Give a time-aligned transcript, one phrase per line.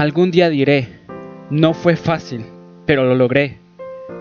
[0.00, 0.88] Algún día diré,
[1.50, 2.46] no fue fácil,
[2.86, 3.58] pero lo logré.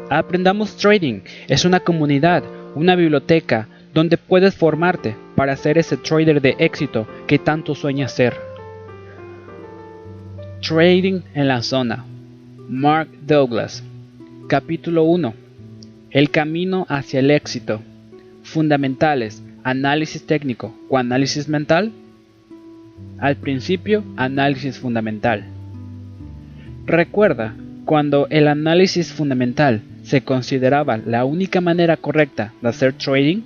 [0.10, 2.44] Aprendamos Trading es una comunidad,
[2.76, 8.36] una biblioteca donde puedes formarte para ser ese trader de éxito que tanto sueñas ser.
[10.60, 12.04] Trading en la zona.
[12.68, 13.82] Mark Douglas.
[14.50, 15.34] Capítulo 1.
[16.12, 17.80] El camino hacia el éxito.
[18.44, 19.42] Fundamentales.
[19.64, 21.94] Análisis técnico o análisis mental.
[23.18, 25.46] Al principio, análisis fundamental.
[26.90, 27.54] Recuerda,
[27.86, 33.44] cuando el análisis fundamental se consideraba la única manera correcta de hacer trading?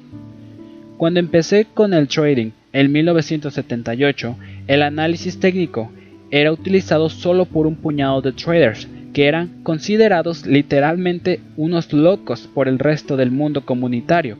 [0.96, 4.38] Cuando empecé con el trading en 1978,
[4.68, 5.92] el análisis técnico
[6.32, 12.70] era utilizado solo por un puñado de traders que eran considerados literalmente unos locos por
[12.70, 14.38] el resto del mundo comunitario.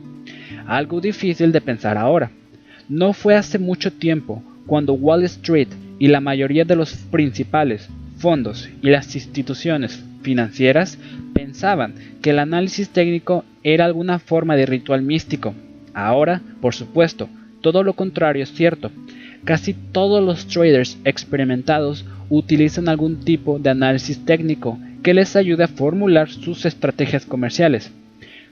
[0.66, 2.30] Algo difícil de pensar ahora.
[2.88, 8.68] No fue hace mucho tiempo cuando Wall Street y la mayoría de los principales fondos
[8.82, 10.98] y las instituciones financieras
[11.34, 15.54] pensaban que el análisis técnico era alguna forma de ritual místico.
[15.92, 17.28] Ahora, por supuesto,
[17.60, 18.90] todo lo contrario es cierto.
[19.44, 25.68] Casi todos los traders experimentados utilizan algún tipo de análisis técnico que les ayude a
[25.68, 27.92] formular sus estrategias comerciales.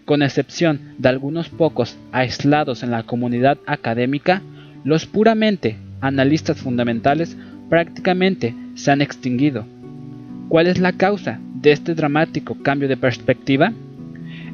[0.04, 4.42] Con excepción de algunos pocos aislados en la comunidad académica,
[4.84, 7.36] los puramente analistas fundamentales
[7.70, 9.64] prácticamente se han extinguido.
[10.48, 13.72] ¿Cuál es la causa de este dramático cambio de perspectiva?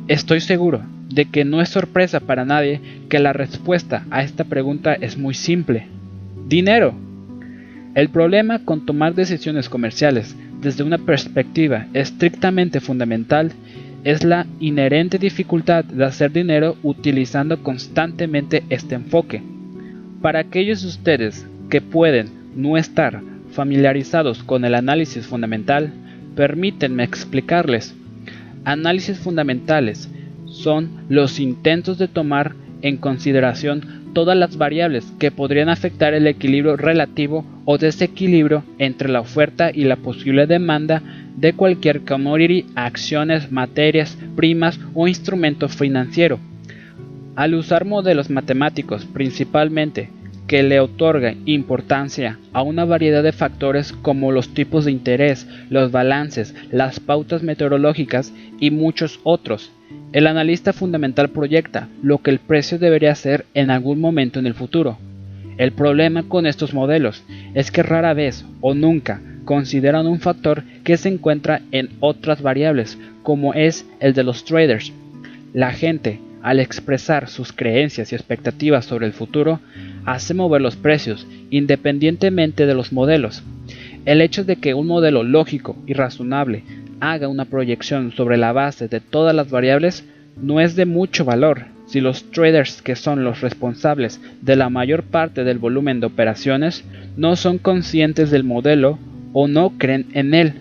[0.06, 4.94] Estoy seguro de que no es sorpresa para nadie que la respuesta a esta pregunta
[4.94, 5.86] es muy simple.
[6.46, 6.94] Dinero.
[7.94, 13.52] El problema con tomar decisiones comerciales desde una perspectiva estrictamente fundamental
[14.04, 19.42] es la inherente dificultad de hacer dinero utilizando constantemente este enfoque.
[20.22, 23.20] Para aquellos de ustedes que pueden no estar
[23.58, 25.92] familiarizados con el análisis fundamental,
[26.36, 27.92] permítanme explicarles.
[28.64, 30.08] Análisis fundamentales
[30.46, 36.76] son los intentos de tomar en consideración todas las variables que podrían afectar el equilibrio
[36.76, 41.02] relativo o desequilibrio entre la oferta y la posible demanda
[41.36, 46.38] de cualquier commodity, acciones, materias, primas o instrumento financiero.
[47.34, 50.10] Al usar modelos matemáticos principalmente
[50.48, 55.92] que le otorga importancia a una variedad de factores como los tipos de interés, los
[55.92, 59.70] balances, las pautas meteorológicas y muchos otros.
[60.12, 64.54] El analista fundamental proyecta lo que el precio debería ser en algún momento en el
[64.54, 64.98] futuro.
[65.58, 67.22] El problema con estos modelos
[67.54, 72.98] es que rara vez o nunca consideran un factor que se encuentra en otras variables,
[73.22, 74.92] como es el de los traders.
[75.52, 79.60] La gente, al expresar sus creencias y expectativas sobre el futuro,
[80.04, 83.42] hace mover los precios independientemente de los modelos.
[84.04, 86.64] El hecho de que un modelo lógico y razonable
[87.00, 90.04] haga una proyección sobre la base de todas las variables
[90.40, 95.04] no es de mucho valor si los traders que son los responsables de la mayor
[95.04, 96.84] parte del volumen de operaciones
[97.16, 98.98] no son conscientes del modelo
[99.32, 100.52] o no creen en él.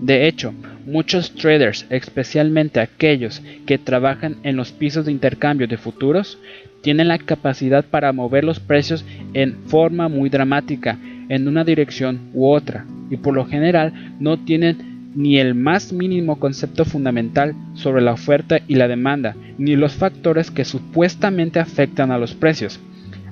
[0.00, 0.54] De hecho,
[0.86, 6.38] muchos traders, especialmente aquellos que trabajan en los pisos de intercambio de futuros,
[6.80, 9.04] tienen la capacidad para mover los precios
[9.34, 10.98] en forma muy dramática
[11.28, 16.38] en una dirección u otra y por lo general no tienen ni el más mínimo
[16.38, 22.18] concepto fundamental sobre la oferta y la demanda, ni los factores que supuestamente afectan a
[22.18, 22.78] los precios.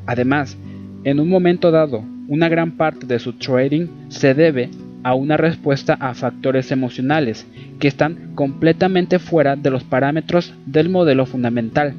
[0.07, 0.57] Además,
[1.05, 4.71] en un momento dado, una gran parte de su trading se debe
[5.05, 7.47] a una respuesta a factores emocionales
[7.79, 11.95] que están completamente fuera de los parámetros del modelo fundamental.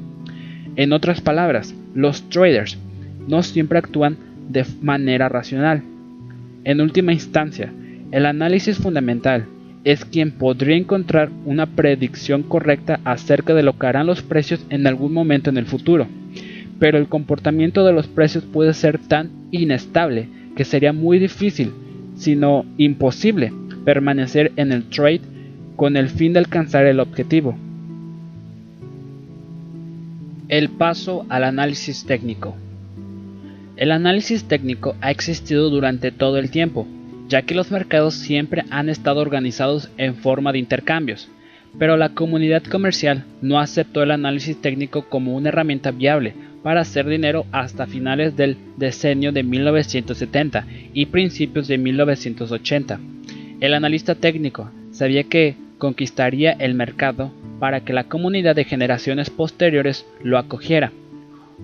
[0.74, 2.76] En otras palabras, los traders
[3.26, 4.18] no siempre actúan
[4.48, 5.82] de manera racional.
[6.64, 7.72] En última instancia,
[8.10, 9.46] el análisis fundamental
[9.84, 14.86] es quien podría encontrar una predicción correcta acerca de lo que harán los precios en
[14.86, 16.08] algún momento en el futuro.
[16.80, 21.72] Pero el comportamiento de los precios puede ser tan inestable que sería muy difícil,
[22.16, 23.52] si no imposible,
[23.84, 25.20] permanecer en el trade
[25.76, 27.56] con el fin de alcanzar el objetivo.
[30.48, 32.56] El paso al análisis técnico.
[33.76, 36.86] El análisis técnico ha existido durante todo el tiempo,
[37.28, 41.28] ya que los mercados siempre han estado organizados en forma de intercambios,
[41.78, 46.34] pero la comunidad comercial no aceptó el análisis técnico como una herramienta viable
[46.66, 52.98] para hacer dinero hasta finales del decenio de 1970 y principios de 1980.
[53.60, 57.30] El analista técnico sabía que conquistaría el mercado
[57.60, 60.90] para que la comunidad de generaciones posteriores lo acogiera.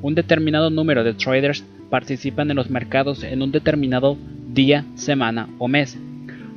[0.02, 4.16] Un determinado número de traders participan en los mercados en un determinado
[4.54, 5.98] día, semana o mes.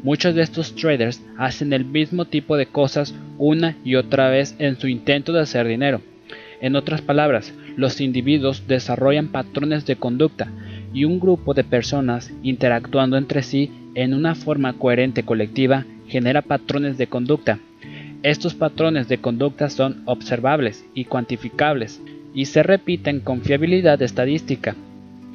[0.03, 4.79] Muchos de estos traders hacen el mismo tipo de cosas una y otra vez en
[4.79, 6.03] su intento de hacer dinero.
[6.61, 10.51] En otras palabras, los individuos desarrollan patrones de conducta
[10.93, 16.97] y un grupo de personas interactuando entre sí en una forma coherente colectiva genera patrones
[16.97, 17.59] de conducta.
[18.23, 22.01] Estos patrones de conducta son observables y cuantificables
[22.33, 24.75] y se repiten con fiabilidad estadística.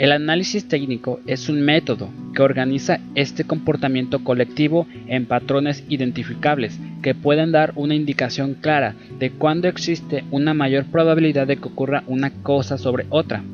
[0.00, 7.14] El análisis técnico es un método que organiza este comportamiento colectivo en patrones identificables que
[7.14, 12.30] pueden dar una indicación clara de cuándo existe una mayor probabilidad de que ocurra una
[12.30, 13.44] cosa sobre otra.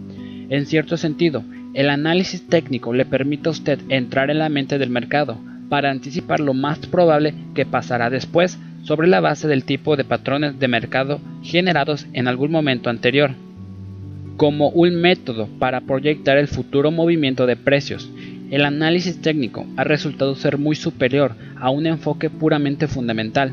[0.49, 1.43] En cierto sentido,
[1.75, 6.39] el análisis técnico le permite a usted entrar en la mente del mercado para anticipar
[6.39, 11.21] lo más probable que pasará después sobre la base del tipo de patrones de mercado
[11.43, 13.33] generados en algún momento anterior
[14.37, 18.11] como un método para proyectar el futuro movimiento de precios.
[18.51, 23.53] El análisis técnico ha resultado ser muy superior a un enfoque puramente fundamental.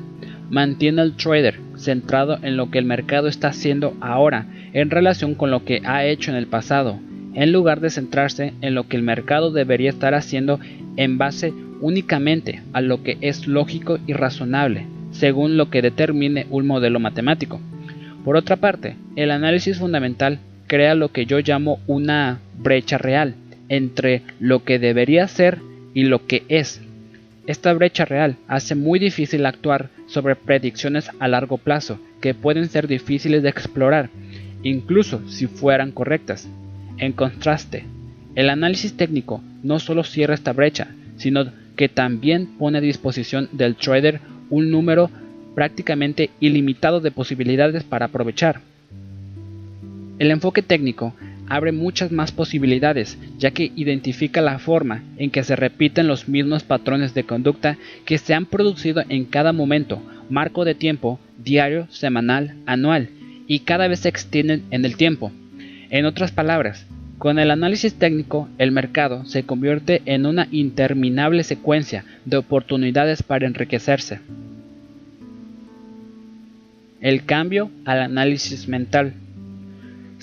[0.50, 5.52] Mantiene al trader centrado en lo que el mercado está haciendo ahora en relación con
[5.52, 7.00] lo que ha hecho en el pasado,
[7.34, 10.60] en lugar de centrarse en lo que el mercado debería estar haciendo
[10.98, 16.68] en base únicamente a lo que es lógico y razonable, según lo que determine un
[16.68, 17.60] modelo matemático.
[18.24, 23.36] Por otra parte, el análisis fundamental crea lo que yo llamo una brecha real
[23.70, 25.60] entre lo que debería ser
[25.94, 26.82] y lo que es.
[27.46, 32.88] Esta brecha real hace muy difícil actuar sobre predicciones a largo plazo que pueden ser
[32.88, 34.10] difíciles de explorar,
[34.64, 36.48] incluso si fueran correctas.
[36.98, 37.86] En contraste,
[38.36, 40.88] el análisis técnico no solo cierra esta brecha,
[41.18, 45.10] sino que también pone a disposición del trader un número
[45.56, 48.62] prácticamente ilimitado de posibilidades para aprovechar.
[50.20, 51.14] El enfoque técnico
[51.48, 56.64] abre muchas más posibilidades, ya que identifica la forma en que se repiten los mismos
[56.64, 62.56] patrones de conducta que se han producido en cada momento, marco de tiempo, diario, semanal,
[62.66, 63.10] anual,
[63.48, 65.32] y cada vez se extienden en el tiempo.
[65.90, 66.88] En otras palabras,
[67.18, 73.48] con el análisis técnico, el mercado se convierte en una interminable secuencia de oportunidades para
[73.48, 74.20] enriquecerse.
[77.00, 79.14] El cambio al análisis mental.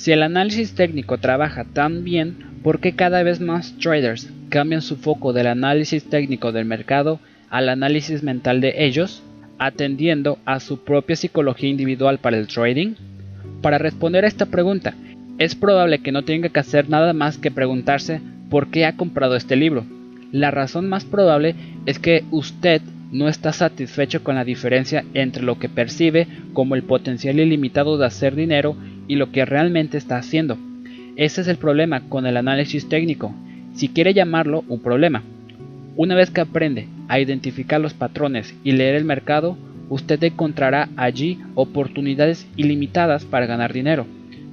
[0.00, 4.96] Si el análisis técnico trabaja tan bien, ¿por qué cada vez más traders cambian su
[4.96, 7.20] foco del análisis técnico del mercado
[7.50, 9.22] al análisis mental de ellos,
[9.58, 12.94] atendiendo a su propia psicología individual para el trading?
[13.60, 14.94] Para responder a esta pregunta,
[15.36, 19.36] es probable que no tenga que hacer nada más que preguntarse por qué ha comprado
[19.36, 19.84] este libro.
[20.32, 25.58] La razón más probable es que usted no está satisfecho con la diferencia entre lo
[25.58, 28.76] que percibe como el potencial ilimitado de hacer dinero
[29.08, 30.58] y lo que realmente está haciendo.
[31.16, 33.34] Ese es el problema con el análisis técnico,
[33.74, 35.22] si quiere llamarlo un problema.
[35.96, 39.58] Una vez que aprende a identificar los patrones y leer el mercado,
[39.88, 44.06] usted encontrará allí oportunidades ilimitadas para ganar dinero.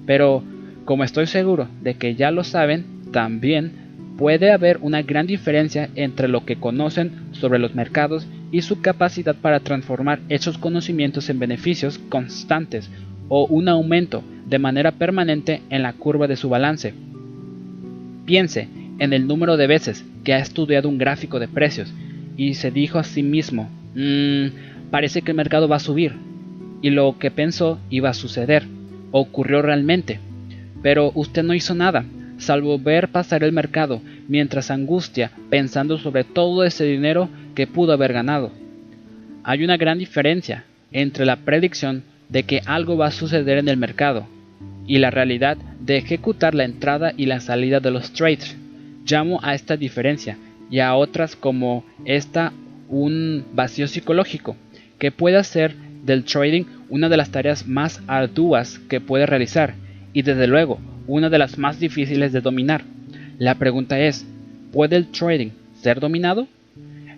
[0.05, 0.43] Pero,
[0.83, 3.86] como estoy seguro de que ya lo saben, también
[4.17, 9.35] puede haber una gran diferencia entre lo que conocen sobre los mercados y su capacidad
[9.35, 12.89] para transformar esos conocimientos en beneficios constantes
[13.29, 16.93] o un aumento de manera permanente en la curva de su balance.
[18.25, 18.67] Piense
[18.99, 21.93] en el número de veces que ha estudiado un gráfico de precios
[22.35, 24.47] y se dijo a sí mismo, mmm,
[24.89, 26.13] parece que el mercado va a subir,
[26.81, 28.63] y lo que pensó iba a suceder,
[29.11, 30.19] ocurrió realmente,
[30.81, 32.05] pero usted no hizo nada,
[32.37, 38.13] salvo ver pasar el mercado mientras angustia pensando sobre todo ese dinero que pudo haber
[38.13, 38.51] ganado.
[39.43, 43.77] Hay una gran diferencia entre la predicción de que algo va a suceder en el
[43.77, 44.27] mercado
[44.85, 48.57] y la realidad de ejecutar la entrada y la salida de los trades.
[49.05, 50.37] Llamo a esta diferencia
[50.69, 52.53] y a otras como esta
[52.89, 54.55] un vacío psicológico
[54.99, 59.75] que puede hacer del trading una de las tareas más arduas que puede realizar
[60.13, 62.83] y desde luego una de las más difíciles de dominar.
[63.39, 64.25] La pregunta es,
[64.71, 65.49] ¿puede el trading
[65.81, 66.47] ser dominado?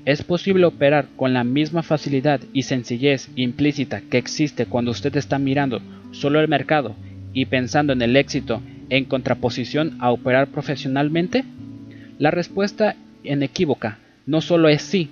[0.06, 5.38] Es posible operar con la misma facilidad y sencillez implícita que existe cuando usted está
[5.40, 5.82] mirando
[6.12, 6.96] solo el mercado
[7.34, 11.44] y pensando en el éxito en contraposición a operar profesionalmente?
[12.18, 15.10] La respuesta inequívoca no solo es sí,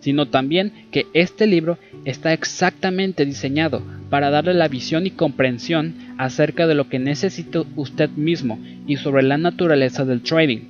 [0.00, 6.66] sino también que este libro está exactamente diseñado para darle la visión y comprensión acerca
[6.66, 10.60] de lo que necesita usted mismo y sobre la naturaleza del trading.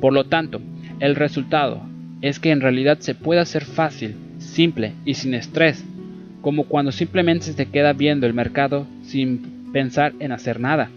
[0.00, 0.60] Por lo tanto,
[0.98, 1.82] el resultado,
[2.20, 5.84] es que en realidad se puede hacer fácil, simple y sin estrés,
[6.42, 10.90] como cuando simplemente se queda viendo el mercado sin pensar en hacer nada.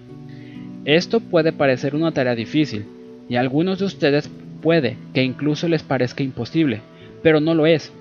[0.86, 2.86] Esto puede parecer una tarea difícil,
[3.30, 4.30] y a algunos de ustedes
[4.62, 6.82] puede que incluso les parezca imposible,
[7.24, 7.92] pero no lo es.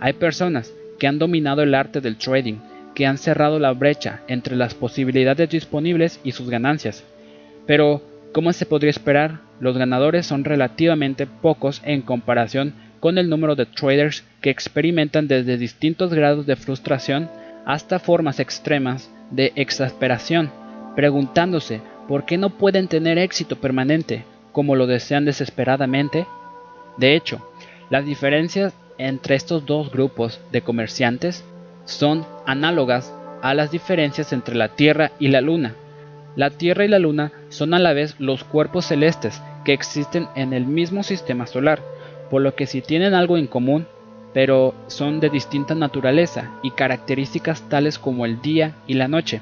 [0.00, 2.56] Hay personas que han dominado el arte del trading,
[2.94, 7.04] que han cerrado la brecha entre las posibilidades disponibles y sus ganancias.
[7.66, 8.02] Pero,
[8.32, 13.66] como se podría esperar, los ganadores son relativamente pocos en comparación con el número de
[13.66, 17.30] traders que experimentan desde distintos grados de frustración
[17.66, 20.50] hasta formas extremas de exasperación,
[20.96, 26.26] preguntándose por qué no pueden tener éxito permanente como lo desean desesperadamente.
[26.96, 27.46] De hecho,
[27.90, 31.44] las diferencias entre estos dos grupos de comerciantes
[31.84, 33.12] son análogas
[33.42, 35.74] a las diferencias entre la Tierra y la Luna.
[36.36, 40.52] La Tierra y la Luna son a la vez los cuerpos celestes que existen en
[40.52, 41.80] el mismo sistema solar,
[42.30, 43.86] por lo que si tienen algo en común,
[44.32, 49.40] pero son de distinta naturaleza y características tales como el día y la noche.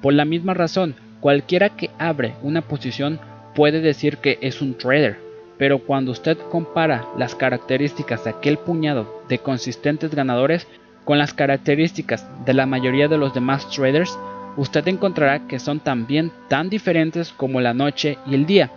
[0.00, 3.20] Por la misma razón, cualquiera que abre una posición
[3.54, 5.18] puede decir que es un trader,
[5.60, 10.66] pero cuando usted compara las características de aquel puñado de consistentes ganadores
[11.04, 14.18] con las características de la mayoría de los demás traders,
[14.56, 18.70] usted encontrará que son también tan diferentes como la noche y el día.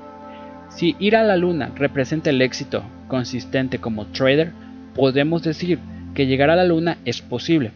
[0.67, 4.51] Si ir a la luna representa el éxito consistente como trader,
[4.93, 5.79] podemos decir
[6.13, 7.71] que llegar a la luna es posible.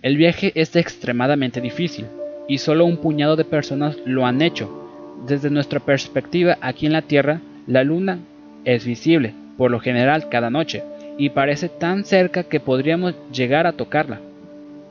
[0.00, 2.06] El viaje es extremadamente difícil
[2.48, 4.90] y solo un puñado de personas lo han hecho.
[5.26, 8.20] Desde nuestra perspectiva aquí en la Tierra, la luna
[8.68, 10.82] es visible, por lo general cada noche,
[11.16, 14.20] y parece tan cerca que podríamos llegar a tocarla.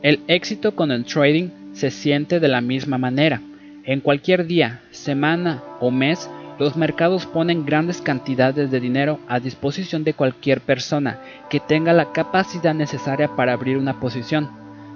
[0.02, 3.40] El éxito con el trading se siente de la misma manera.
[3.84, 10.04] En cualquier día, semana o mes, los mercados ponen grandes cantidades de dinero a disposición
[10.04, 14.50] de cualquier persona que tenga la capacidad necesaria para abrir una posición.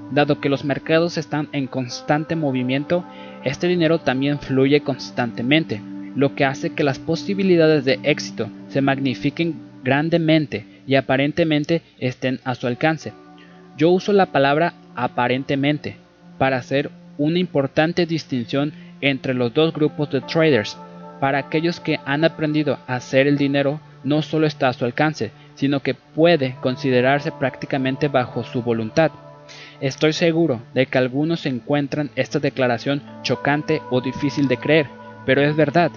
[0.09, 3.05] Dado que los mercados están en constante movimiento,
[3.43, 5.81] este dinero también fluye constantemente,
[6.15, 12.55] lo que hace que las posibilidades de éxito se magnifiquen grandemente y aparentemente estén a
[12.55, 13.13] su alcance.
[13.77, 15.95] Yo uso la palabra aparentemente
[16.37, 20.77] para hacer una importante distinción entre los dos grupos de traders.
[21.19, 25.31] Para aquellos que han aprendido a hacer el dinero, no solo está a su alcance,
[25.55, 29.11] sino que puede considerarse prácticamente bajo su voluntad.
[29.79, 34.87] Estoy seguro de que algunos encuentran esta declaración chocante o difícil de creer,
[35.25, 35.91] pero es verdad.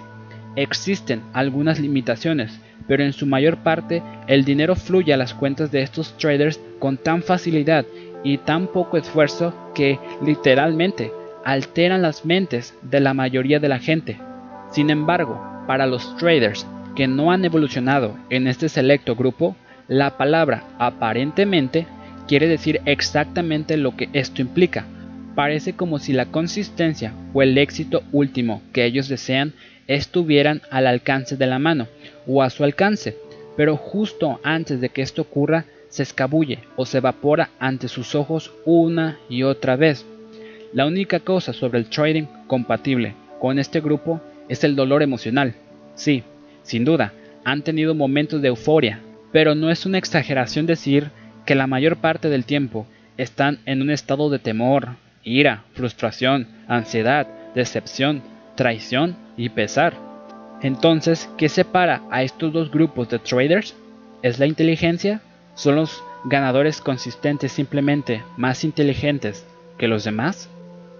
[0.55, 5.81] Existen algunas limitaciones, pero en su mayor parte el dinero fluye a las cuentas de
[5.81, 7.85] estos traders con tan facilidad
[8.23, 11.11] y tan poco esfuerzo que literalmente
[11.43, 14.17] alteran las mentes de la mayoría de la gente.
[14.71, 16.65] Sin embargo, para los traders
[16.95, 19.55] que no han evolucionado en este selecto grupo,
[19.87, 21.85] la palabra aparentemente
[22.27, 24.85] quiere decir exactamente lo que esto implica.
[25.35, 29.53] Parece como si la consistencia o el éxito último que ellos desean
[29.87, 31.87] estuvieran al alcance de la mano
[32.25, 33.17] o a su alcance,
[33.57, 38.51] pero justo antes de que esto ocurra se escabulle o se evapora ante sus ojos
[38.65, 40.05] una y otra vez.
[40.73, 45.53] La única cosa sobre el trading compatible con este grupo es el dolor emocional.
[45.95, 46.23] Sí,
[46.63, 47.13] sin duda,
[47.43, 48.99] han tenido momentos de euforia,
[49.31, 51.11] pero no es una exageración decir
[51.45, 52.87] que la mayor parte del tiempo
[53.17, 58.21] están en un estado de temor, ira, frustración, ansiedad, decepción,
[58.55, 59.93] traición y pesar.
[60.61, 63.75] Entonces, ¿qué separa a estos dos grupos de traders?
[64.21, 65.21] ¿Es la inteligencia?
[65.55, 69.45] ¿Son los ganadores consistentes simplemente más inteligentes
[69.77, 70.49] que los demás?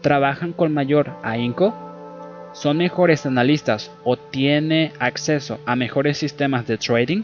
[0.02, 1.74] ¿Trabajan con mayor ahínco?
[2.54, 7.24] ¿Son mejores analistas o tiene acceso a mejores sistemas de trading?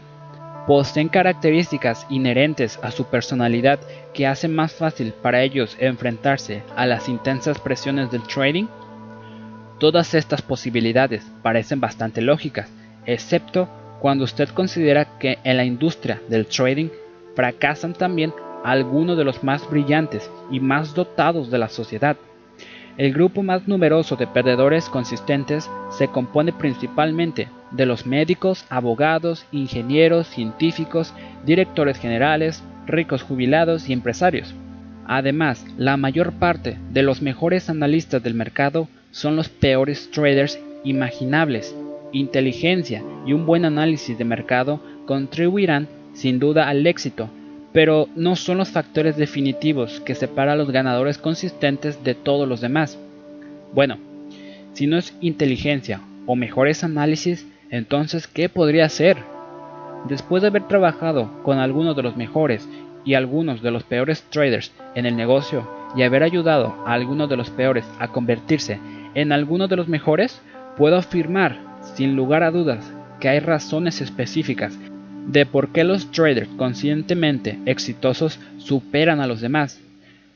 [0.66, 3.80] Poseen características inherentes a su personalidad
[4.14, 8.66] que hacen más fácil para ellos enfrentarse a las intensas presiones del trading?
[9.78, 12.70] Todas estas posibilidades parecen bastante lógicas,
[13.06, 13.68] excepto
[14.00, 16.88] cuando usted considera que en la industria del trading
[17.34, 18.32] fracasan también
[18.64, 22.16] algunos de los más brillantes y más dotados de la sociedad.
[22.96, 30.26] El grupo más numeroso de perdedores consistentes se compone principalmente de los médicos, abogados, ingenieros,
[30.28, 31.14] científicos,
[31.44, 34.54] directores generales, ricos jubilados y empresarios.
[35.06, 41.74] Además, la mayor parte de los mejores analistas del mercado son los peores traders imaginables.
[42.12, 47.30] Inteligencia y un buen análisis de mercado contribuirán sin duda al éxito,
[47.72, 52.60] pero no son los factores definitivos que separan a los ganadores consistentes de todos los
[52.60, 52.98] demás.
[53.74, 53.98] Bueno,
[54.74, 59.16] si no es inteligencia o mejores análisis, entonces ¿qué podría ser?
[60.08, 62.68] Después de haber trabajado con algunos de los mejores
[63.04, 67.36] y algunos de los peores traders en el negocio y haber ayudado a algunos de
[67.36, 68.78] los peores a convertirse
[69.14, 70.40] en algunos de los mejores,
[70.76, 71.58] puedo afirmar
[71.94, 74.78] sin lugar a dudas que hay razones específicas
[75.26, 79.80] de por qué los traders conscientemente exitosos superan a los demás.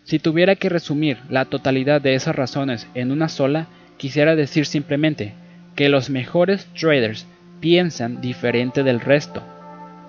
[0.05, 3.67] Si tuviera que resumir la totalidad de esas razones en una sola,
[3.99, 5.35] quisiera decir simplemente
[5.77, 7.27] que los mejores traders
[7.61, 9.43] piensan diferente del resto.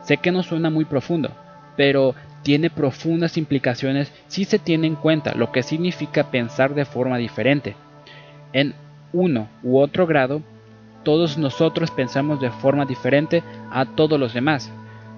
[0.03, 1.31] Sé que no suena muy profundo,
[1.75, 7.17] pero tiene profundas implicaciones si se tiene en cuenta lo que significa pensar de forma
[7.17, 7.75] diferente.
[8.53, 8.74] En
[9.12, 10.41] uno u otro grado,
[11.03, 14.71] todos nosotros pensamos de forma diferente a todos los demás.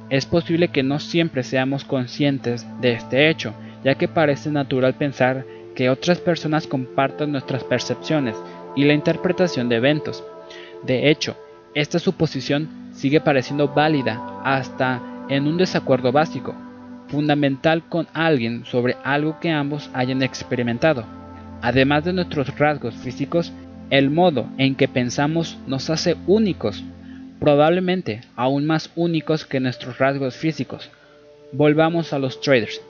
[0.10, 3.54] Es posible que no siempre seamos conscientes de este hecho,
[3.84, 8.36] ya que parece natural pensar que otras personas compartan nuestras percepciones
[8.76, 10.24] y la interpretación de eventos.
[10.84, 11.36] De hecho,
[11.74, 16.56] esta suposición sigue pareciendo válida hasta en un desacuerdo básico,
[17.08, 21.06] fundamental con alguien sobre algo que ambos hayan experimentado.
[21.62, 23.52] Además de nuestros rasgos físicos,
[23.90, 26.84] el modo en que pensamos nos hace únicos,
[27.40, 30.90] probablemente aún más únicos que nuestros rasgos físicos.
[31.52, 32.82] Volvamos a los traders.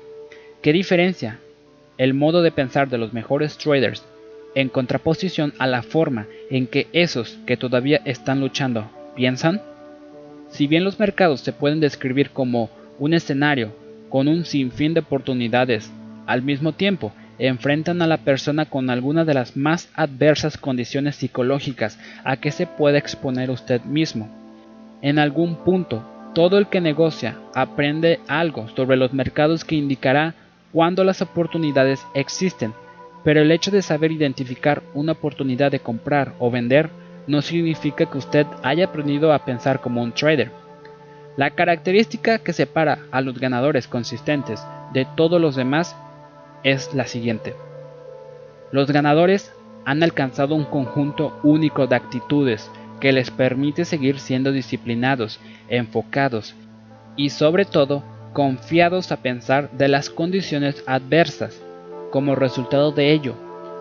[0.62, 1.40] ¿Qué diferencia
[1.98, 4.04] el modo de pensar de los mejores traders
[4.56, 9.62] en contraposición a la forma en que esos que todavía están luchando piensan?
[10.50, 13.72] Si bien los mercados se pueden describir como un escenario
[14.10, 15.92] con un sinfín de oportunidades,
[16.26, 21.98] al mismo tiempo enfrentan a la persona con alguna de las más adversas condiciones psicológicas
[22.24, 24.30] a que se puede exponer usted mismo.
[25.02, 26.04] En algún punto,
[26.36, 30.36] todo el que negocia aprende algo sobre los mercados que indicará
[30.72, 32.74] cuándo las oportunidades existen,
[33.24, 36.90] pero el hecho de saber identificar una oportunidad de comprar o vender
[37.28, 40.52] no significa que usted haya aprendido a pensar como un trader.
[41.38, 44.62] La característica que separa a los ganadores consistentes
[44.94, 45.96] de todos los demás
[46.64, 47.56] es la siguiente.
[48.72, 49.54] Los ganadores
[49.86, 56.56] han alcanzado un conjunto único de actitudes que les permite seguir siendo disciplinados, enfocados
[57.16, 61.62] y sobre todo confiados a pensar de las condiciones adversas.
[62.12, 63.36] Como resultado de ello,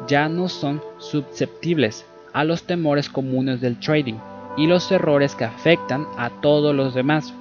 [0.06, 4.16] ya no son susceptibles a los temores comunes del trading
[4.56, 7.32] y los errores que afectan a todos los demás.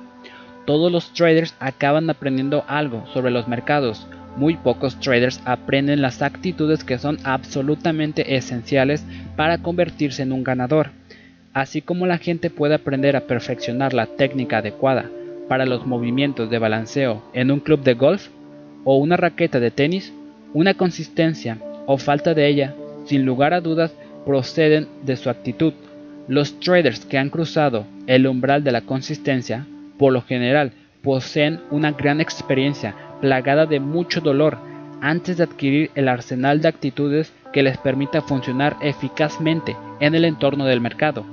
[0.65, 4.08] Todos los traders acaban aprendiendo algo sobre los mercados.
[4.38, 9.04] Muy pocos traders aprenden las actitudes que son absolutamente esenciales
[9.36, 10.91] para convertirse en un ganador.
[11.54, 15.10] Así como la gente puede aprender a perfeccionar la técnica adecuada
[15.47, 18.28] para los movimientos de balanceo en un club de golf
[18.84, 20.13] o una raqueta de tenis,
[20.58, 22.74] una consistencia o falta de ella,
[23.06, 23.93] sin lugar a dudas,
[24.26, 25.74] proceden de su actitud.
[26.28, 29.67] Los traders que han cruzado el umbral de la consistencia,
[30.00, 30.72] por lo general,
[31.04, 34.58] poseen una gran experiencia plagada de mucho dolor
[35.00, 40.65] antes de adquirir el arsenal de actitudes que les permita funcionar eficazmente en el entorno
[40.65, 41.24] del mercado.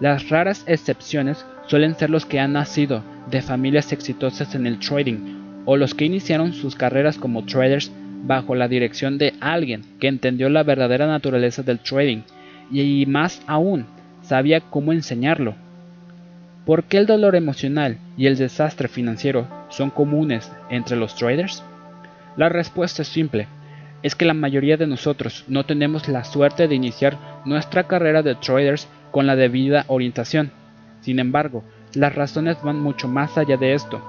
[0.00, 5.62] Las raras excepciones suelen ser los que han nacido de familias exitosas en el trading
[5.66, 7.92] o los que iniciaron sus carreras como traders
[8.24, 12.22] bajo la dirección de alguien que entendió la verdadera naturaleza del trading
[12.70, 13.86] y más aún
[14.22, 15.54] sabía cómo enseñarlo.
[16.64, 21.62] ¿Por qué el dolor emocional y el desastre financiero son comunes entre los traders?
[22.36, 23.46] La respuesta es simple,
[24.02, 28.34] es que la mayoría de nosotros no tenemos la suerte de iniciar nuestra carrera de
[28.34, 30.50] traders con la debida orientación.
[31.00, 31.62] Sin embargo,
[31.94, 34.02] las razones van mucho más allá de esto.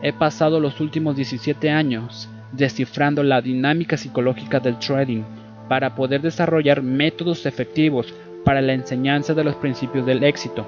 [0.00, 5.22] He pasado los últimos 17 años descifrando la dinámica psicológica del trading
[5.68, 8.12] para poder desarrollar métodos efectivos
[8.44, 10.66] para la enseñanza de los principios del éxito.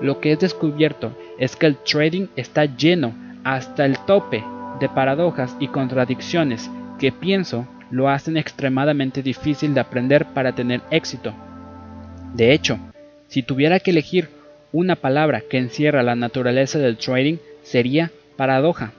[0.00, 4.44] Lo que he descubierto es que el trading está lleno hasta el tope
[4.80, 11.32] de paradojas y contradicciones que pienso lo hacen extremadamente difícil de aprender para tener éxito.
[12.34, 12.78] De hecho,
[13.28, 14.28] si tuviera que elegir
[14.72, 18.92] una palabra que encierra la naturaleza del trading, sería paradoja.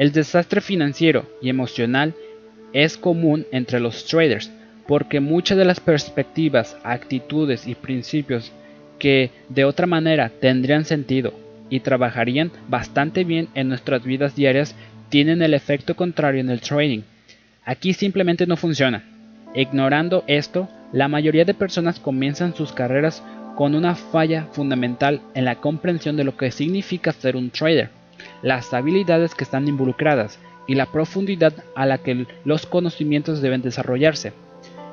[0.00, 2.14] El desastre financiero y emocional
[2.72, 4.50] es común entre los traders
[4.88, 8.50] porque muchas de las perspectivas, actitudes y principios
[8.98, 11.34] que de otra manera tendrían sentido
[11.68, 14.74] y trabajarían bastante bien en nuestras vidas diarias
[15.10, 17.02] tienen el efecto contrario en el trading.
[17.66, 19.04] Aquí simplemente no funciona.
[19.54, 23.22] Ignorando esto, la mayoría de personas comienzan sus carreras
[23.54, 27.99] con una falla fundamental en la comprensión de lo que significa ser un trader
[28.42, 34.32] las habilidades que están involucradas y la profundidad a la que los conocimientos deben desarrollarse.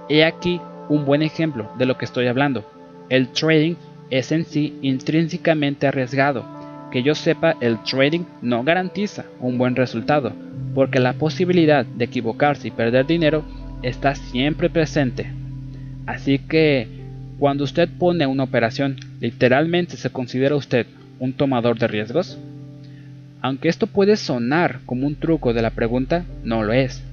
[0.10, 2.64] He aquí un buen ejemplo de lo que estoy hablando.
[3.10, 3.76] El trading
[4.10, 6.46] es en sí intrínsecamente arriesgado.
[6.92, 10.32] Que yo sepa, el trading no garantiza un buen resultado,
[10.74, 13.44] porque la posibilidad de equivocarse y perder dinero
[13.84, 15.30] está siempre presente.
[16.06, 16.88] Así que,
[17.40, 20.88] cuando usted pone una operación, literalmente se considera usted
[21.20, 22.40] un tomador de riesgos.
[23.42, 27.04] Aunque esto puede sonar como un truco de la pregunta, no lo es.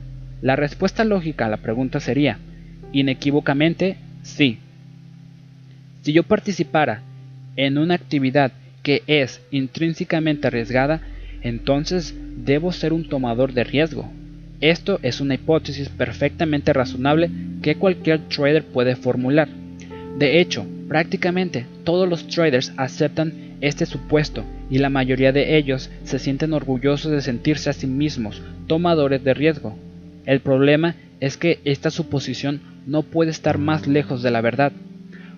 [0.40, 2.38] La respuesta lógica a la pregunta sería,
[2.92, 4.58] inequívocamente, sí.
[6.02, 7.02] Si yo participara
[7.56, 11.00] en una actividad que es intrínsecamente arriesgada,
[11.42, 14.10] entonces debo ser un tomador de riesgo.
[14.60, 17.30] Esto es una hipótesis perfectamente razonable
[17.62, 19.48] que cualquier trader puede formular.
[20.18, 26.18] De hecho, prácticamente todos los traders aceptan este supuesto y la mayoría de ellos se
[26.18, 29.76] sienten orgullosos de sentirse a sí mismos tomadores de riesgo.
[30.26, 34.72] El problema es que esta suposición no puede estar más lejos de la verdad.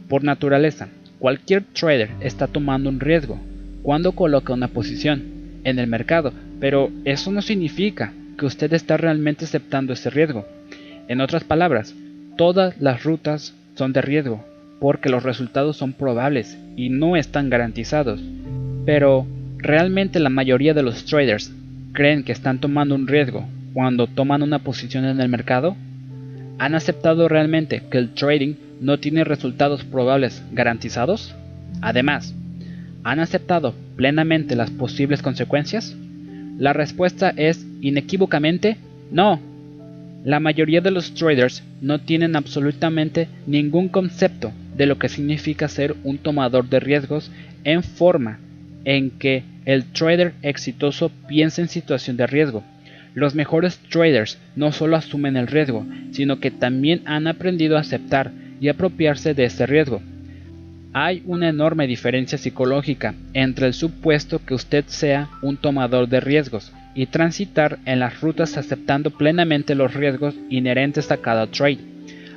[0.09, 3.39] Por naturaleza, cualquier trader está tomando un riesgo
[3.83, 5.23] cuando coloca una posición
[5.65, 10.47] en el mercado, pero eso no significa que usted está realmente aceptando ese riesgo.
[11.09, 11.95] En otras palabras,
[12.37, 14.45] todas las rutas son de riesgo,
[14.81, 18.21] porque los resultados son probables y no están garantizados.
[18.87, 19.27] Pero,
[19.59, 21.53] ¿realmente la mayoría de los traders
[21.93, 23.45] creen que están tomando un riesgo
[23.75, 25.77] cuando toman una posición en el mercado?
[26.59, 31.35] ¿Han aceptado realmente que el trading no tiene resultados probables garantizados?
[31.81, 32.33] Además,
[33.03, 35.97] ¿han aceptado plenamente las posibles consecuencias?
[36.57, 38.77] La respuesta es inequívocamente
[39.11, 39.41] no.
[40.25, 45.97] La mayoría de los traders no tienen absolutamente ningún concepto de lo que significa ser
[46.05, 47.33] un tomador de riesgos
[47.65, 48.39] en forma
[48.87, 52.65] en que el trader exitoso piensa en situación de riesgo.
[53.15, 58.31] Los mejores traders no solo asumen el riesgo, sino que también han aprendido a aceptar
[58.61, 60.01] y apropiarse de ese riesgo.
[60.93, 66.73] Hay una enorme diferencia psicológica entre el supuesto que usted sea un tomador de riesgos
[66.95, 71.81] y transitar en las rutas aceptando plenamente los riesgos inherentes a cada trade.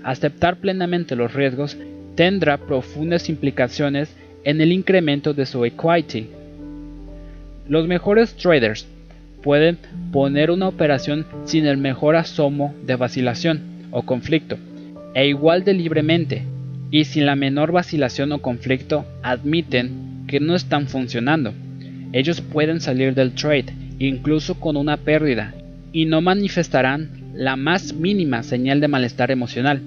[0.04, 1.78] Aceptar plenamente los riesgos
[2.16, 6.28] tendrá profundas implicaciones en el incremento de su equity.
[7.69, 8.88] Los mejores traders
[9.43, 9.77] pueden
[10.12, 14.58] poner una operación sin el mejor asomo de vacilación o conflicto,
[15.13, 16.43] e igual de libremente,
[16.89, 21.53] y sin la menor vacilación o conflicto admiten que no están funcionando.
[22.12, 23.67] Ellos pueden salir del trade
[23.99, 25.53] incluso con una pérdida,
[25.91, 29.82] y no manifestarán la más mínima señal de malestar emocional.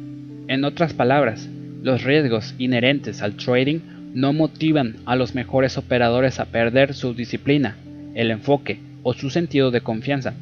[0.47, 1.49] En otras palabras,
[1.83, 3.81] los riesgos inherentes al trading
[4.15, 7.77] no motivan a los mejores operadores a perder su disciplina,
[8.15, 10.35] el enfoque o su sentido de confianza.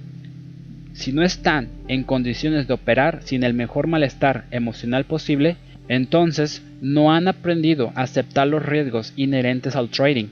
[0.92, 5.56] Si no están en condiciones de operar sin el mejor malestar emocional posible,
[5.88, 10.26] entonces no han aprendido a aceptar los riesgos inherentes al trading.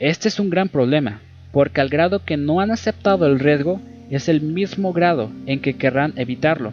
[0.00, 1.20] Este es un gran problema,
[1.52, 5.74] porque al grado que no han aceptado el riesgo es el mismo grado en que
[5.74, 6.72] querrán evitarlo.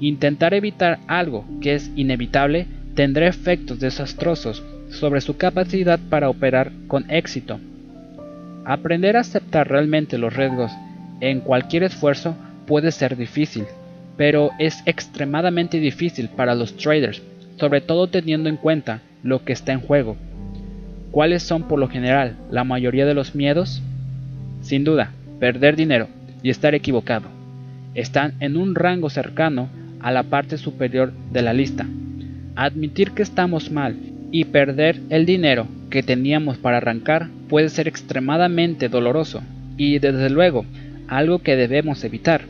[0.00, 7.10] Intentar evitar algo que es inevitable tendrá efectos desastrosos sobre su capacidad para operar con
[7.10, 7.58] éxito.
[8.64, 10.70] Aprender a aceptar realmente los riesgos
[11.20, 13.64] en cualquier esfuerzo puede ser difícil,
[14.16, 17.22] pero es extremadamente difícil para los traders,
[17.58, 20.16] sobre todo teniendo en cuenta lo que está en juego.
[21.10, 23.82] ¿Cuáles son por lo general la mayoría de los miedos?
[24.62, 26.08] Sin duda, perder dinero
[26.42, 27.28] y estar equivocado.
[27.94, 29.68] Están en un rango cercano
[30.00, 31.86] a la parte superior de la lista.
[32.56, 33.96] Admitir que estamos mal
[34.32, 39.42] y perder el dinero que teníamos para arrancar puede ser extremadamente doloroso
[39.76, 40.64] y desde luego
[41.06, 42.42] algo que debemos evitar.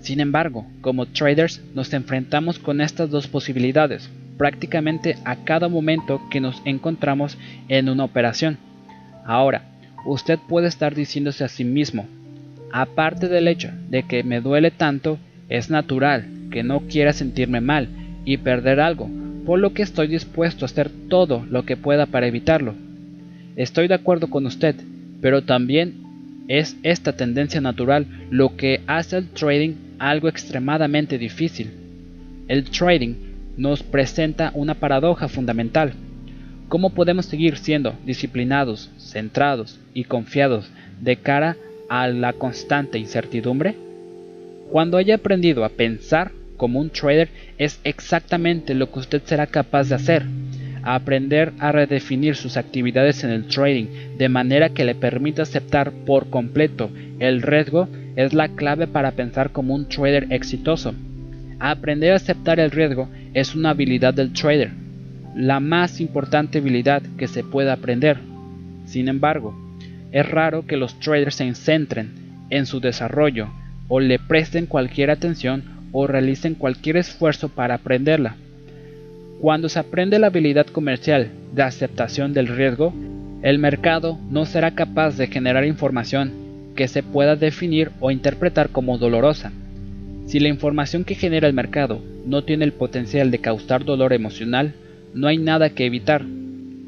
[0.00, 6.40] Sin embargo, como traders nos enfrentamos con estas dos posibilidades prácticamente a cada momento que
[6.40, 7.36] nos encontramos
[7.68, 8.56] en una operación.
[9.26, 9.64] Ahora,
[10.06, 12.08] usted puede estar diciéndose a sí mismo,
[12.72, 15.18] aparte del hecho de que me duele tanto,
[15.50, 17.88] es natural que no quiera sentirme mal
[18.24, 19.10] y perder algo,
[19.44, 22.74] por lo que estoy dispuesto a hacer todo lo que pueda para evitarlo.
[23.56, 24.76] Estoy de acuerdo con usted,
[25.20, 25.94] pero también
[26.48, 31.70] es esta tendencia natural lo que hace al trading algo extremadamente difícil.
[32.48, 33.14] El trading
[33.56, 35.92] nos presenta una paradoja fundamental.
[36.68, 41.56] ¿Cómo podemos seguir siendo disciplinados, centrados y confiados de cara
[41.88, 43.74] a la constante incertidumbre?
[44.70, 49.88] Cuando haya aprendido a pensar como un trader es exactamente lo que usted será capaz
[49.88, 50.26] de hacer.
[50.82, 53.86] aprender a redefinir sus actividades en el trading
[54.18, 59.52] de manera que le permita aceptar por completo el riesgo es la clave para pensar
[59.52, 60.94] como un trader exitoso.
[61.60, 64.70] Aprender a aceptar el riesgo es una habilidad del trader,
[65.34, 68.18] la más importante habilidad que se pueda aprender.
[68.84, 69.54] Sin embargo,
[70.12, 72.10] es raro que los traders se centren
[72.50, 73.48] en su desarrollo
[73.88, 78.36] o le presten cualquier atención o realicen cualquier esfuerzo para aprenderla.
[79.40, 82.92] Cuando se aprende la habilidad comercial de aceptación del riesgo,
[83.42, 86.32] el mercado no será capaz de generar información
[86.76, 89.52] que se pueda definir o interpretar como dolorosa.
[90.26, 94.74] Si la información que genera el mercado no tiene el potencial de causar dolor emocional,
[95.14, 96.24] no hay nada que evitar.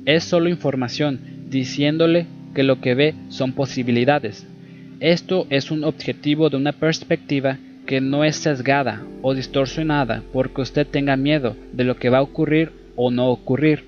[0.04, 4.46] Es solo información diciéndole que lo que ve son posibilidades.
[5.00, 7.58] Esto es un objetivo de una perspectiva
[7.92, 12.22] que no es sesgada o distorsionada porque usted tenga miedo de lo que va a
[12.22, 13.84] ocurrir o no ocurrir.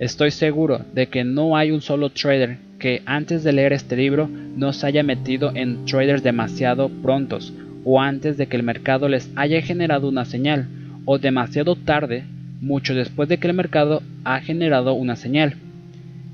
[0.00, 4.28] Estoy seguro de que no hay un solo trader que antes de leer este libro
[4.28, 9.30] no se haya metido en traders demasiado prontos o antes de que el mercado les
[9.36, 10.66] haya generado una señal
[11.04, 12.24] o demasiado tarde,
[12.60, 15.54] mucho después de que el mercado ha generado una señal.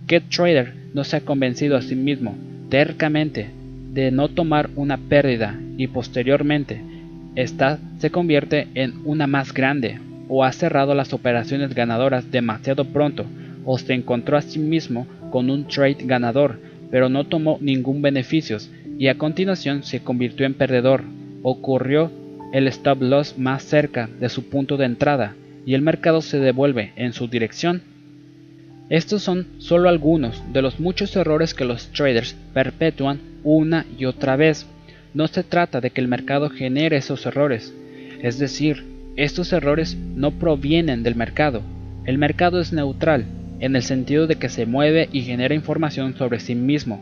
[0.06, 2.34] ¿Qué trader no se ha convencido a sí mismo
[2.70, 3.50] tercamente
[3.92, 6.93] de no tomar una pérdida y posteriormente
[7.36, 13.26] esta se convierte en una más grande o ha cerrado las operaciones ganadoras demasiado pronto
[13.64, 16.58] o se encontró a sí mismo con un trade ganador
[16.94, 18.58] pero no tomó ningún beneficio
[18.98, 21.02] y a continuación se convirtió en perdedor.
[21.42, 22.12] Ocurrió
[22.52, 25.34] el stop loss más cerca de su punto de entrada
[25.66, 27.82] y el mercado se devuelve en su dirección.
[28.90, 34.36] Estos son solo algunos de los muchos errores que los traders perpetúan una y otra
[34.36, 34.66] vez.
[35.14, 37.72] No se trata de que el mercado genere esos errores,
[38.20, 38.82] es decir,
[39.14, 41.62] estos errores no provienen del mercado.
[42.04, 43.24] El mercado es neutral,
[43.60, 47.00] en el sentido de que se mueve y genera información sobre sí mismo.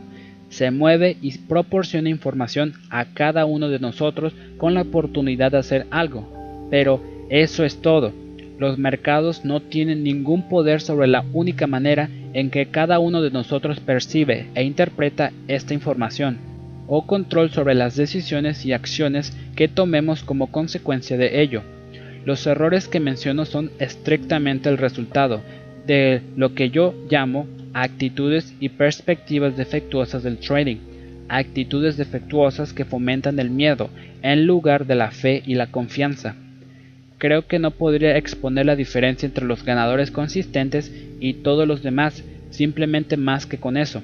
[0.49, 5.87] Se mueve y proporciona información a cada uno de nosotros con la oportunidad de hacer
[5.89, 6.67] algo.
[6.69, 8.13] Pero eso es todo.
[8.59, 13.31] Los mercados no tienen ningún poder sobre la única manera en que cada uno de
[13.31, 16.52] nosotros percibe e interpreta esta información
[16.87, 21.63] o control sobre las decisiones y acciones que tomemos como consecuencia de ello.
[22.25, 25.41] Los errores que menciono son estrictamente el resultado
[25.85, 30.77] de lo que yo llamo actitudes y perspectivas defectuosas del trading,
[31.27, 33.89] actitudes defectuosas que fomentan el miedo
[34.21, 36.35] en lugar de la fe y la confianza.
[37.17, 42.23] Creo que no podría exponer la diferencia entre los ganadores consistentes y todos los demás
[42.49, 44.03] simplemente más que con eso.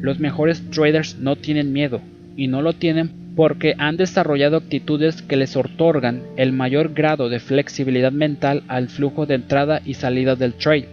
[0.00, 2.00] Los mejores traders no tienen miedo,
[2.36, 7.40] y no lo tienen porque han desarrollado actitudes que les otorgan el mayor grado de
[7.40, 10.88] flexibilidad mental al flujo de entrada y salida del trade,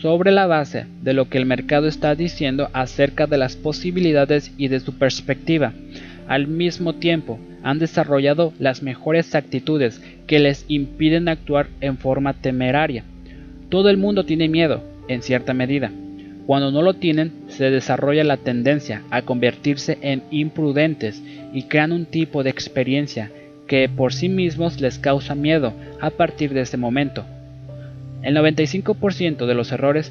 [0.00, 4.68] sobre la base de lo que el mercado está diciendo acerca de las posibilidades y
[4.68, 5.72] de su perspectiva.
[6.28, 13.04] Al mismo tiempo, han desarrollado las mejores actitudes que les impiden actuar en forma temeraria.
[13.70, 15.90] Todo el mundo tiene miedo, en cierta medida,
[16.48, 22.06] cuando no lo tienen, se desarrolla la tendencia a convertirse en imprudentes y crean un
[22.06, 23.30] tipo de experiencia
[23.66, 27.26] que por sí mismos les causa miedo a partir de ese momento.
[28.22, 30.10] El 95% de los errores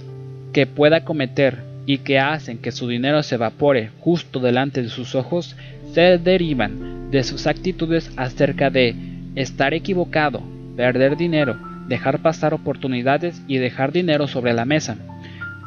[0.54, 5.15] que pueda cometer y que hacen que su dinero se evapore justo delante de sus
[5.15, 5.56] ojos
[5.91, 8.93] se derivan de sus actitudes acerca de
[9.34, 10.43] estar equivocado,
[10.76, 14.97] perder dinero, dejar pasar oportunidades y dejar dinero sobre la mesa.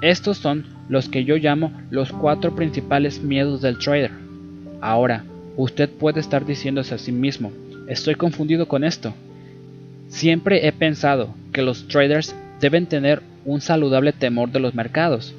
[0.01, 4.11] Estos son los que yo llamo los cuatro principales miedos del trader.
[4.81, 5.25] Ahora,
[5.57, 7.53] usted puede estar diciéndose a sí mismo,
[7.87, 9.13] estoy confundido con esto.
[10.09, 15.35] Siempre he pensado que los traders deben tener un saludable temor de los mercados.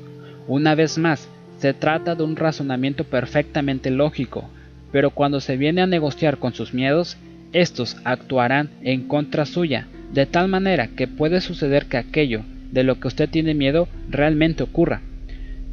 [0.47, 4.47] Una vez más, se trata de un razonamiento perfectamente lógico,
[4.91, 7.17] pero cuando se viene a negociar con sus miedos,
[7.52, 12.99] estos actuarán en contra suya, de tal manera que puede suceder que aquello de lo
[12.99, 15.01] que usted tiene miedo realmente ocurra.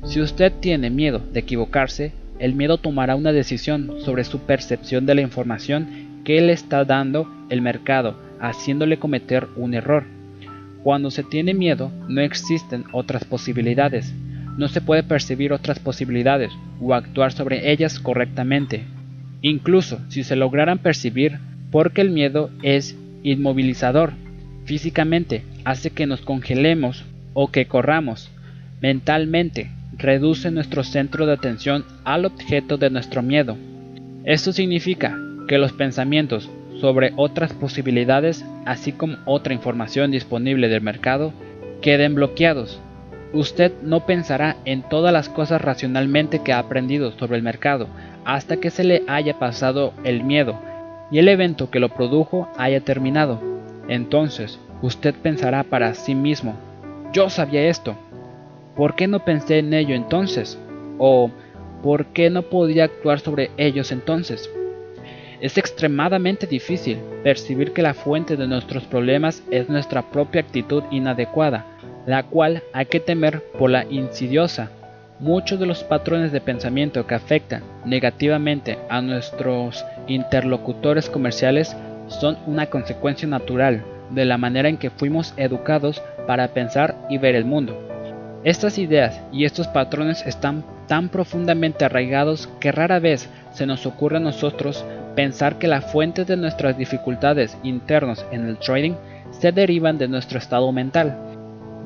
[0.04, 5.14] Si usted tiene miedo de equivocarse, el miedo tomará una decisión sobre su percepción de
[5.14, 10.04] la información que le está dando el mercado, haciéndole cometer un error.
[10.82, 14.14] Cuando se tiene miedo, no existen otras posibilidades.
[14.56, 18.84] No se puede percibir otras posibilidades o actuar sobre ellas correctamente.
[19.42, 21.38] Incluso si se lograran percibir,
[21.70, 24.12] porque el miedo es inmovilizador
[24.68, 28.30] físicamente hace que nos congelemos o que corramos.
[28.82, 33.56] Mentalmente reduce nuestro centro de atención al objeto de nuestro miedo.
[34.24, 35.16] Esto significa
[35.48, 36.50] que los pensamientos
[36.82, 41.32] sobre otras posibilidades, así como otra información disponible del mercado,
[41.80, 42.78] queden bloqueados.
[43.32, 47.88] Usted no pensará en todas las cosas racionalmente que ha aprendido sobre el mercado
[48.26, 50.60] hasta que se le haya pasado el miedo
[51.10, 53.57] y el evento que lo produjo haya terminado.
[53.88, 56.54] Entonces, usted pensará para sí mismo,
[57.12, 57.96] yo sabía esto,
[58.76, 60.58] ¿por qué no pensé en ello entonces?
[60.98, 61.30] ¿O
[61.82, 64.50] por qué no podía actuar sobre ellos entonces?
[65.40, 71.64] Es extremadamente difícil percibir que la fuente de nuestros problemas es nuestra propia actitud inadecuada,
[72.06, 74.70] la cual hay que temer por la insidiosa,
[75.20, 81.76] muchos de los patrones de pensamiento que afectan negativamente a nuestros interlocutores comerciales
[82.08, 87.34] son una consecuencia natural de la manera en que fuimos educados para pensar y ver
[87.34, 87.88] el mundo.
[88.44, 94.18] Estas ideas y estos patrones están tan profundamente arraigados que rara vez se nos ocurre
[94.18, 94.84] a nosotros
[95.16, 98.94] pensar que la fuente de nuestras dificultades internos en el trading
[99.30, 101.18] se derivan de nuestro estado mental.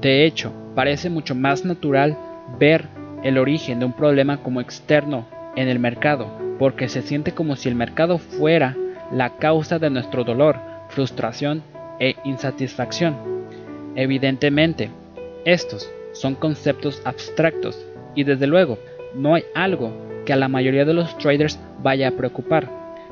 [0.00, 2.16] De hecho, parece mucho más natural
[2.58, 2.84] ver
[3.22, 6.26] el origen de un problema como externo en el mercado,
[6.58, 8.76] porque se siente como si el mercado fuera
[9.12, 10.56] la causa de nuestro dolor,
[10.88, 11.62] frustración
[12.00, 13.14] e insatisfacción.
[13.94, 14.90] Evidentemente,
[15.44, 17.78] estos son conceptos abstractos
[18.14, 18.78] y desde luego
[19.14, 19.92] no hay algo
[20.24, 22.68] que a la mayoría de los traders vaya a preocupar.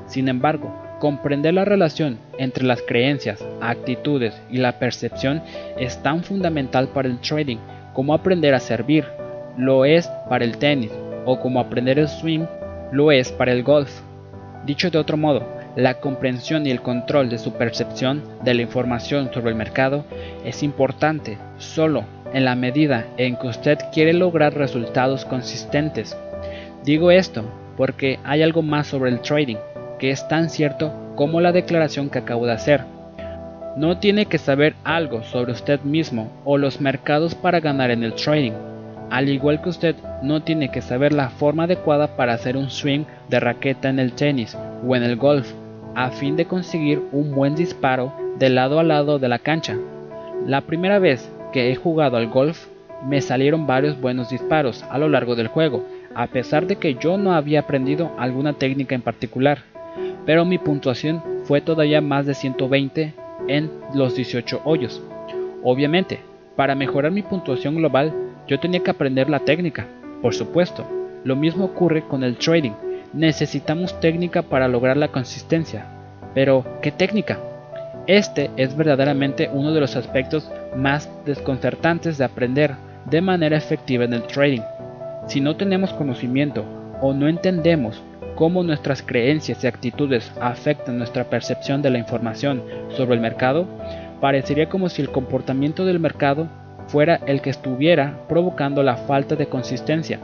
[0.07, 5.43] Sin embargo, comprender la relación entre las creencias, actitudes y la percepción
[5.79, 7.59] es tan fundamental para el trading
[7.95, 9.05] como aprender a servir
[9.57, 10.93] lo es para el tenis
[11.27, 12.47] o como aprender el swim
[12.93, 13.91] lo es para el golf.
[14.65, 19.31] Dicho de otro modo, la comprensión y el control de su percepción de la información
[19.33, 20.05] sobre el mercado
[20.45, 26.17] es importante solo en la medida en que usted quiere lograr resultados consistentes.
[26.85, 27.45] Digo esto
[27.77, 29.57] porque hay algo más sobre el trading
[29.99, 32.83] que es tan cierto como la declaración que acabo de hacer.
[33.77, 38.15] No tiene que saber algo sobre usted mismo o los mercados para ganar en el
[38.15, 38.53] trading.
[39.11, 43.05] Al igual que usted no tiene que saber la forma adecuada para hacer un swing
[43.29, 44.57] de raqueta en el tenis
[44.87, 45.53] o en el golf
[45.95, 49.77] a fin de conseguir un buen disparo de lado a lado de la cancha.
[50.47, 52.67] La primera vez que he jugado al golf,
[53.07, 57.17] me salieron varios buenos disparos a lo largo del juego, a pesar de que yo
[57.17, 59.63] no había aprendido alguna técnica en particular,
[60.27, 63.15] pero mi puntuación fue todavía más de 120
[63.49, 65.03] en los 18 hoyos.
[65.63, 66.21] Obviamente,
[66.57, 68.13] para mejorar mi puntuación global,
[68.47, 69.87] yo tenía que aprender la técnica,
[70.21, 70.87] por supuesto.
[71.25, 72.73] Lo mismo ocurre con el trading.
[73.13, 75.87] Necesitamos técnica para lograr la consistencia.
[76.33, 77.39] Pero, ¿qué técnica?
[78.07, 82.75] Este es verdaderamente uno de los aspectos más desconcertantes de aprender
[83.11, 84.63] de manera efectiva en el trading.
[85.27, 86.65] Si no tenemos conocimiento
[87.01, 88.01] o no entendemos
[88.37, 93.67] cómo nuestras creencias y actitudes afectan nuestra percepción de la información sobre el mercado,
[94.21, 96.47] parecería como si el comportamiento del mercado
[96.87, 100.21] fuera el que estuviera provocando la falta de consistencia.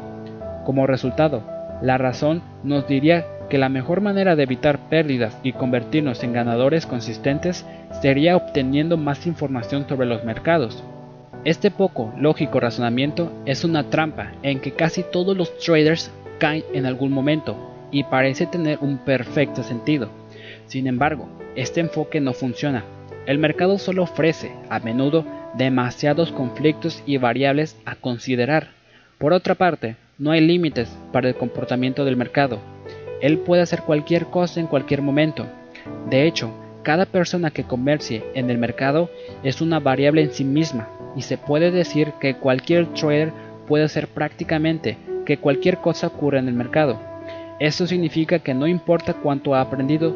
[0.64, 6.22] Como resultado, la razón nos diría que la mejor manera de evitar pérdidas y convertirnos
[6.24, 7.64] en ganadores consistentes
[8.02, 10.82] sería obteniendo más información sobre los mercados.
[11.44, 16.86] Este poco lógico razonamiento es una trampa en que casi todos los traders caen en
[16.86, 17.56] algún momento
[17.92, 20.08] y parece tener un perfecto sentido.
[20.66, 22.84] Sin embargo, este enfoque no funciona.
[23.26, 28.68] El mercado solo ofrece, a menudo, demasiados conflictos y variables a considerar.
[29.18, 32.58] Por otra parte, no hay límites para el comportamiento del mercado.
[33.20, 35.46] Él puede hacer cualquier cosa en cualquier momento.
[36.08, 36.50] De hecho,
[36.82, 39.10] cada persona que comercie en el mercado
[39.42, 43.32] es una variable en sí misma y se puede decir que cualquier trader
[43.66, 46.98] puede hacer prácticamente que cualquier cosa ocurra en el mercado.
[47.58, 50.14] Esto significa que no importa cuánto ha aprendido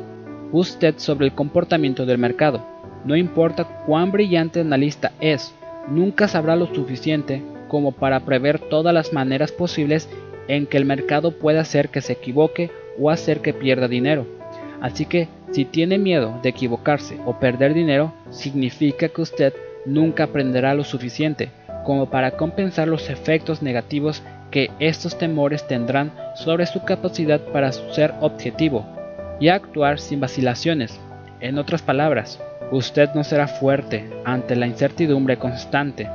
[0.52, 2.64] usted sobre el comportamiento del mercado,
[3.04, 5.54] no importa cuán brillante analista es,
[5.88, 10.08] nunca sabrá lo suficiente como para prever todas las maneras posibles
[10.48, 14.26] en que el mercado puede hacer que se equivoque o hacer que pierda dinero.
[14.80, 19.54] Así que si tiene miedo de equivocarse o perder dinero, significa que usted
[19.86, 21.50] nunca aprenderá lo suficiente
[21.84, 28.12] como para compensar los efectos negativos que estos temores tendrán sobre su capacidad para ser
[28.20, 28.84] objetivo
[29.38, 30.98] y actuar sin vacilaciones.
[31.40, 32.40] En otras palabras,
[32.72, 36.08] usted no será fuerte ante la incertidumbre constante.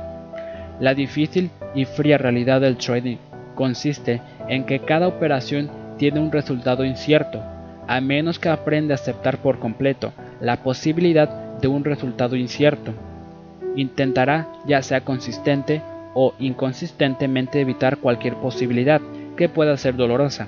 [0.78, 3.16] La difícil y fría realidad del trading
[3.54, 7.42] consiste en que cada operación tiene un resultado incierto,
[7.88, 11.28] a menos que aprenda a aceptar por completo la posibilidad
[11.60, 12.92] de un resultado incierto.
[13.74, 15.80] Intentará, ya sea consistente
[16.12, 19.00] o inconsistentemente, evitar cualquier posibilidad
[19.36, 20.46] que pueda ser dolorosa.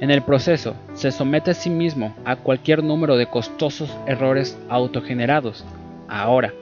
[0.00, 5.64] En el proceso, se somete a sí mismo a cualquier número de costosos errores autogenerados.
[6.08, 6.54] Ahora,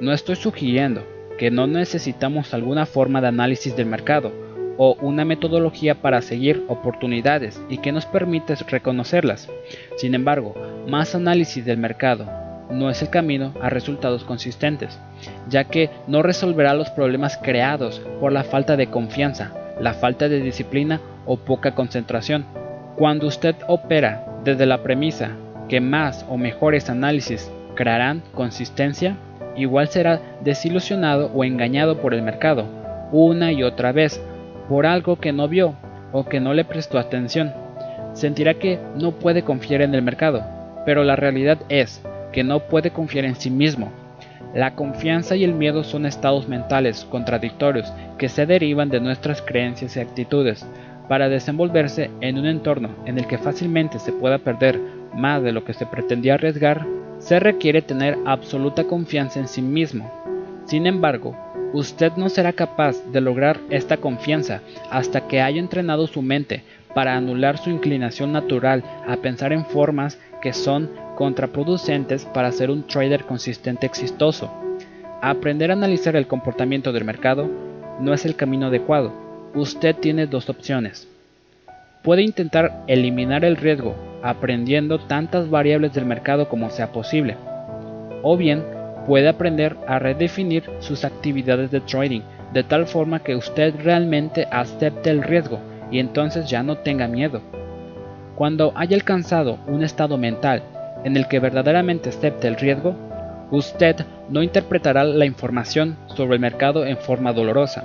[0.00, 1.02] no estoy sugiriendo
[1.38, 4.32] que no necesitamos alguna forma de análisis del mercado
[4.76, 9.48] o una metodología para seguir oportunidades y que nos permite reconocerlas.
[9.96, 10.54] Sin embargo,
[10.88, 12.26] más análisis del mercado
[12.70, 14.98] no es el camino a resultados consistentes,
[15.48, 20.40] ya que no resolverá los problemas creados por la falta de confianza, la falta de
[20.40, 22.44] disciplina o poca concentración.
[22.96, 25.30] Cuando usted opera desde la premisa
[25.68, 29.16] que más o mejores análisis crearán consistencia,
[29.56, 34.20] igual será desilusionado o engañado por el mercado una y otra vez
[34.68, 35.74] por algo que no vio
[36.12, 37.52] o que no le prestó atención.
[38.12, 40.44] Sentirá que no puede confiar en el mercado,
[40.84, 42.02] pero la realidad es
[42.32, 43.92] que no puede confiar en sí mismo.
[44.54, 49.96] La confianza y el miedo son estados mentales contradictorios que se derivan de nuestras creencias
[49.96, 50.66] y actitudes.
[51.08, 54.80] Para desenvolverse en un entorno en el que fácilmente se pueda perder
[55.14, 56.86] más de lo que se pretendía arriesgar,
[57.24, 60.10] se requiere tener absoluta confianza en sí mismo.
[60.66, 61.34] Sin embargo,
[61.72, 64.60] usted no será capaz de lograr esta confianza
[64.90, 66.62] hasta que haya entrenado su mente
[66.94, 72.86] para anular su inclinación natural a pensar en formas que son contraproducentes para ser un
[72.86, 74.52] trader consistente exitoso.
[75.22, 77.48] Aprender a analizar el comportamiento del mercado
[78.00, 79.14] no es el camino adecuado.
[79.54, 81.08] Usted tiene dos opciones.
[82.02, 87.36] Puede intentar eliminar el riesgo aprendiendo tantas variables del mercado como sea posible.
[88.22, 88.64] O bien,
[89.06, 92.22] puede aprender a redefinir sus actividades de trading
[92.54, 95.60] de tal forma que usted realmente acepte el riesgo
[95.90, 97.42] y entonces ya no tenga miedo.
[98.34, 100.62] Cuando haya alcanzado un estado mental
[101.04, 102.96] en el que verdaderamente acepte el riesgo,
[103.50, 103.96] usted
[104.30, 107.84] no interpretará la información sobre el mercado en forma dolorosa.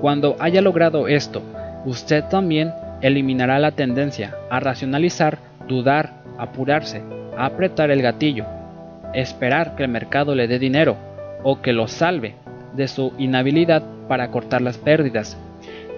[0.00, 1.42] Cuando haya logrado esto,
[1.84, 7.02] usted también eliminará la tendencia a racionalizar dudar, apurarse,
[7.36, 8.46] apretar el gatillo,
[9.14, 10.96] esperar que el mercado le dé dinero
[11.42, 12.34] o que lo salve
[12.74, 15.36] de su inhabilidad para cortar las pérdidas.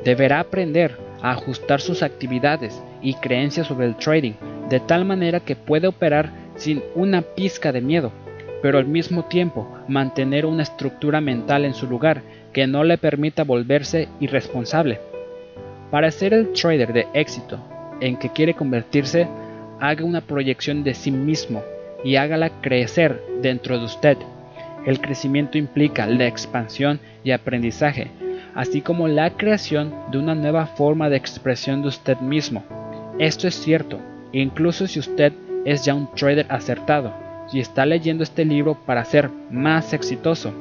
[0.04, 4.34] Deberá aprender a ajustar sus actividades y creencias sobre el trading
[4.68, 8.12] de tal manera que puede operar sin una pizca de miedo,
[8.62, 13.44] pero al mismo tiempo mantener una estructura mental en su lugar que no le permita
[13.44, 15.00] volverse irresponsable.
[15.90, 17.58] Para ser el trader de éxito
[18.00, 19.28] en que quiere convertirse,
[19.88, 21.62] haga una proyección de sí mismo
[22.02, 24.16] y hágala crecer dentro de usted.
[24.86, 28.10] El crecimiento implica la expansión y aprendizaje,
[28.54, 32.64] así como la creación de una nueva forma de expresión de usted mismo.
[33.18, 34.00] Esto es cierto,
[34.32, 35.32] incluso si usted
[35.66, 37.12] es ya un trader acertado
[37.52, 40.52] y está leyendo este libro para ser más exitoso.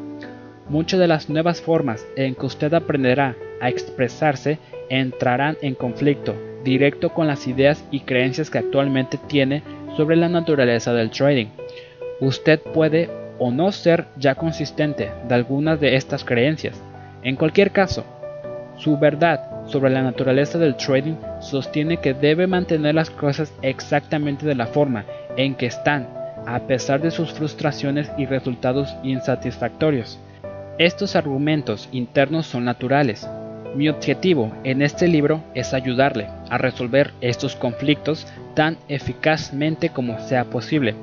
[0.67, 4.59] Muchas de las nuevas formas en que usted aprenderá a expresarse
[4.89, 9.63] entrarán en conflicto directo con las ideas y creencias que actualmente tiene
[9.95, 11.47] sobre la naturaleza del trading.
[12.19, 13.09] Usted puede
[13.39, 16.81] o no ser ya consistente de algunas de estas creencias.
[17.23, 18.05] En cualquier caso,
[18.77, 24.55] su verdad sobre la naturaleza del trading sostiene que debe mantener las cosas exactamente de
[24.55, 25.05] la forma
[25.37, 26.07] en que están,
[26.45, 30.19] a pesar de sus frustraciones y resultados insatisfactorios.
[30.77, 33.27] Estos argumentos internos son naturales,
[33.75, 40.45] mi objetivo en este libro es ayudarle a resolver estos conflictos tan eficazmente como sea
[40.45, 40.95] posible.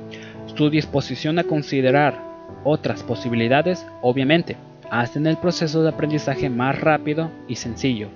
[0.55, 2.21] Su disposición a considerar
[2.63, 4.55] otras posibilidades, obviamente,
[4.89, 8.09] hacen el proceso de aprendizaje más rápido y sencillo.